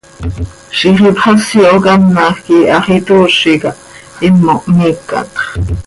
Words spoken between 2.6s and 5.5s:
hax itoozi cah, himo hmiicatx.